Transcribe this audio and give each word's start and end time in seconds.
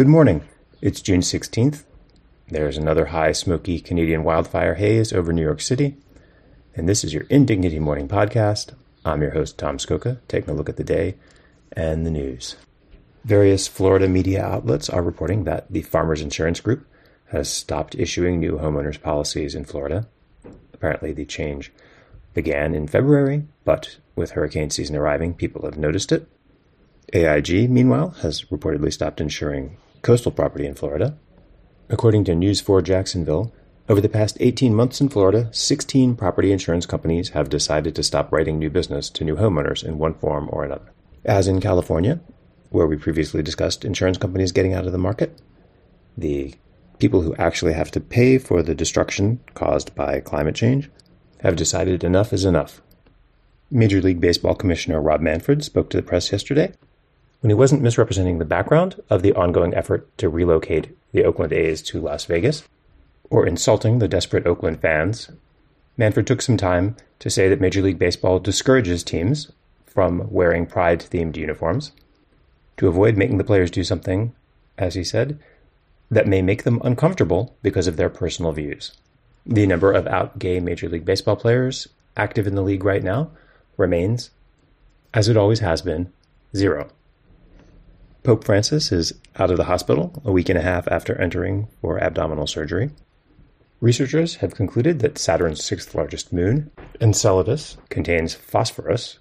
Good 0.00 0.08
morning. 0.08 0.40
It's 0.80 1.02
June 1.02 1.20
16th. 1.20 1.84
There's 2.48 2.78
another 2.78 3.04
high, 3.04 3.32
smoky 3.32 3.78
Canadian 3.80 4.24
wildfire 4.24 4.76
haze 4.76 5.12
over 5.12 5.30
New 5.30 5.42
York 5.42 5.60
City. 5.60 5.98
And 6.74 6.88
this 6.88 7.04
is 7.04 7.12
your 7.12 7.24
Indignity 7.24 7.78
Morning 7.78 8.08
Podcast. 8.08 8.72
I'm 9.04 9.20
your 9.20 9.32
host, 9.32 9.58
Tom 9.58 9.76
Scocca, 9.76 10.20
taking 10.26 10.48
a 10.48 10.54
look 10.54 10.70
at 10.70 10.78
the 10.78 10.84
day 10.84 11.16
and 11.72 12.06
the 12.06 12.10
news. 12.10 12.56
Various 13.26 13.68
Florida 13.68 14.08
media 14.08 14.42
outlets 14.42 14.88
are 14.88 15.02
reporting 15.02 15.44
that 15.44 15.70
the 15.70 15.82
Farmers 15.82 16.22
Insurance 16.22 16.60
Group 16.60 16.86
has 17.26 17.50
stopped 17.50 17.94
issuing 17.94 18.40
new 18.40 18.52
homeowners 18.52 18.98
policies 19.02 19.54
in 19.54 19.66
Florida. 19.66 20.08
Apparently, 20.72 21.12
the 21.12 21.26
change 21.26 21.72
began 22.32 22.74
in 22.74 22.88
February, 22.88 23.46
but 23.66 23.98
with 24.16 24.30
hurricane 24.30 24.70
season 24.70 24.96
arriving, 24.96 25.34
people 25.34 25.66
have 25.66 25.76
noticed 25.76 26.10
it. 26.10 26.26
AIG, 27.12 27.68
meanwhile, 27.68 28.12
has 28.22 28.44
reportedly 28.44 28.90
stopped 28.90 29.20
insuring 29.20 29.76
coastal 30.02 30.32
property 30.32 30.66
in 30.66 30.74
Florida. 30.74 31.16
According 31.88 32.24
to 32.24 32.34
News 32.34 32.60
4 32.60 32.82
Jacksonville, 32.82 33.52
over 33.88 34.00
the 34.00 34.08
past 34.08 34.36
18 34.38 34.74
months 34.74 35.00
in 35.00 35.08
Florida, 35.08 35.48
16 35.52 36.14
property 36.14 36.52
insurance 36.52 36.86
companies 36.86 37.30
have 37.30 37.48
decided 37.48 37.96
to 37.96 38.04
stop 38.04 38.30
writing 38.30 38.58
new 38.58 38.70
business 38.70 39.10
to 39.10 39.24
new 39.24 39.36
homeowners 39.36 39.82
in 39.82 39.98
one 39.98 40.14
form 40.14 40.48
or 40.52 40.64
another. 40.64 40.92
As 41.24 41.48
in 41.48 41.60
California, 41.60 42.20
where 42.68 42.86
we 42.86 42.96
previously 42.96 43.42
discussed 43.42 43.84
insurance 43.84 44.16
companies 44.16 44.52
getting 44.52 44.74
out 44.74 44.86
of 44.86 44.92
the 44.92 44.98
market, 44.98 45.40
the 46.16 46.54
people 47.00 47.22
who 47.22 47.34
actually 47.34 47.72
have 47.72 47.90
to 47.90 48.00
pay 48.00 48.38
for 48.38 48.62
the 48.62 48.74
destruction 48.74 49.40
caused 49.54 49.94
by 49.96 50.20
climate 50.20 50.54
change 50.54 50.88
have 51.40 51.56
decided 51.56 52.04
enough 52.04 52.32
is 52.32 52.44
enough. 52.44 52.80
Major 53.70 54.00
League 54.00 54.20
Baseball 54.20 54.54
Commissioner 54.54 55.00
Rob 55.00 55.20
Manfred 55.20 55.64
spoke 55.64 55.90
to 55.90 55.96
the 55.96 56.02
press 56.02 56.30
yesterday 56.30 56.72
when 57.40 57.50
he 57.50 57.54
wasn't 57.54 57.82
misrepresenting 57.82 58.38
the 58.38 58.44
background 58.44 59.02
of 59.08 59.22
the 59.22 59.32
ongoing 59.34 59.74
effort 59.74 60.06
to 60.18 60.28
relocate 60.28 60.96
the 61.12 61.24
Oakland 61.24 61.52
A's 61.52 61.82
to 61.82 62.00
Las 62.00 62.26
Vegas 62.26 62.62
or 63.30 63.46
insulting 63.46 63.98
the 63.98 64.08
desperate 64.08 64.46
Oakland 64.46 64.80
fans, 64.80 65.30
Manfred 65.96 66.26
took 66.26 66.42
some 66.42 66.56
time 66.56 66.96
to 67.18 67.30
say 67.30 67.48
that 67.48 67.60
Major 67.60 67.82
League 67.82 67.98
Baseball 67.98 68.38
discourages 68.38 69.02
teams 69.02 69.52
from 69.86 70.30
wearing 70.30 70.66
pride 70.66 71.00
themed 71.00 71.36
uniforms 71.36 71.92
to 72.76 72.88
avoid 72.88 73.16
making 73.16 73.38
the 73.38 73.44
players 73.44 73.70
do 73.70 73.84
something, 73.84 74.32
as 74.78 74.94
he 74.94 75.04
said, 75.04 75.38
that 76.10 76.26
may 76.26 76.42
make 76.42 76.64
them 76.64 76.80
uncomfortable 76.82 77.54
because 77.62 77.86
of 77.86 77.96
their 77.96 78.08
personal 78.08 78.52
views. 78.52 78.92
The 79.46 79.66
number 79.66 79.92
of 79.92 80.06
out 80.06 80.38
gay 80.38 80.60
Major 80.60 80.88
League 80.88 81.04
Baseball 81.04 81.36
players 81.36 81.88
active 82.16 82.46
in 82.46 82.54
the 82.54 82.62
league 82.62 82.84
right 82.84 83.02
now 83.02 83.30
remains, 83.76 84.30
as 85.14 85.28
it 85.28 85.36
always 85.36 85.60
has 85.60 85.82
been, 85.82 86.12
zero. 86.54 86.88
Pope 88.22 88.44
Francis 88.44 88.92
is 88.92 89.14
out 89.36 89.50
of 89.50 89.56
the 89.56 89.64
hospital 89.64 90.20
a 90.26 90.32
week 90.32 90.50
and 90.50 90.58
a 90.58 90.62
half 90.62 90.86
after 90.88 91.18
entering 91.18 91.68
for 91.80 91.98
abdominal 91.98 92.46
surgery. 92.46 92.90
Researchers 93.80 94.36
have 94.36 94.54
concluded 94.54 94.98
that 94.98 95.16
Saturn's 95.16 95.64
sixth 95.64 95.94
largest 95.94 96.30
moon, 96.30 96.70
Enceladus, 97.00 97.78
contains 97.88 98.34
phosphorus, 98.34 99.18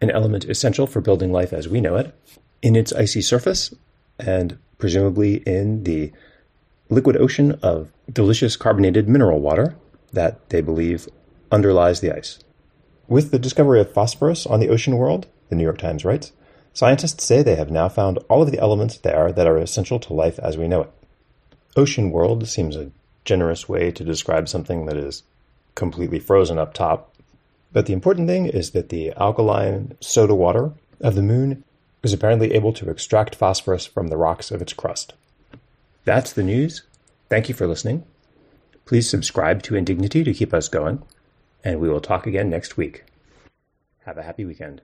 an 0.00 0.10
element 0.10 0.46
essential 0.46 0.86
for 0.86 1.02
building 1.02 1.30
life 1.30 1.52
as 1.52 1.68
we 1.68 1.82
know 1.82 1.96
it, 1.96 2.14
in 2.62 2.76
its 2.76 2.94
icy 2.94 3.20
surface 3.20 3.74
and 4.18 4.58
presumably 4.78 5.36
in 5.46 5.84
the 5.84 6.10
liquid 6.88 7.18
ocean 7.18 7.58
of 7.62 7.92
delicious 8.10 8.56
carbonated 8.56 9.06
mineral 9.06 9.40
water 9.40 9.76
that 10.14 10.48
they 10.48 10.62
believe 10.62 11.06
underlies 11.52 12.00
the 12.00 12.10
ice. 12.10 12.38
With 13.06 13.32
the 13.32 13.38
discovery 13.38 13.80
of 13.80 13.92
phosphorus 13.92 14.46
on 14.46 14.60
the 14.60 14.70
ocean 14.70 14.96
world, 14.96 15.26
the 15.50 15.56
New 15.56 15.62
York 15.62 15.78
Times 15.78 16.06
writes, 16.06 16.32
scientists 16.72 17.24
say 17.24 17.42
they 17.42 17.56
have 17.56 17.70
now 17.70 17.88
found 17.88 18.18
all 18.28 18.42
of 18.42 18.50
the 18.50 18.58
elements 18.58 18.98
there 18.98 19.32
that 19.32 19.46
are 19.46 19.58
essential 19.58 19.98
to 20.00 20.12
life 20.12 20.38
as 20.38 20.56
we 20.56 20.68
know 20.68 20.82
it. 20.82 20.90
Ocean 21.76 22.10
world 22.10 22.48
seems 22.48 22.76
a 22.76 22.90
generous 23.24 23.68
way 23.68 23.90
to 23.92 24.04
describe 24.04 24.48
something 24.48 24.86
that 24.86 24.96
is 24.96 25.22
completely 25.74 26.18
frozen 26.18 26.58
up 26.58 26.74
top. 26.74 27.14
But 27.72 27.86
the 27.86 27.92
important 27.92 28.28
thing 28.28 28.46
is 28.46 28.72
that 28.72 28.88
the 28.88 29.12
alkaline 29.12 29.96
soda 30.00 30.34
water 30.34 30.72
of 31.00 31.14
the 31.14 31.22
moon 31.22 31.64
is 32.02 32.12
apparently 32.12 32.52
able 32.54 32.72
to 32.72 32.90
extract 32.90 33.34
phosphorus 33.34 33.86
from 33.86 34.08
the 34.08 34.16
rocks 34.16 34.50
of 34.50 34.62
its 34.62 34.72
crust. 34.72 35.12
That's 36.04 36.32
the 36.32 36.42
news. 36.42 36.82
Thank 37.28 37.48
you 37.48 37.54
for 37.54 37.66
listening. 37.66 38.04
Please 38.84 39.08
subscribe 39.08 39.62
to 39.64 39.76
Indignity 39.76 40.24
to 40.24 40.34
keep 40.34 40.52
us 40.52 40.68
going, 40.68 41.02
and 41.62 41.78
we 41.78 41.88
will 41.88 42.00
talk 42.00 42.26
again 42.26 42.50
next 42.50 42.76
week. 42.76 43.04
Have 44.04 44.18
a 44.18 44.22
happy 44.22 44.44
weekend. 44.44 44.80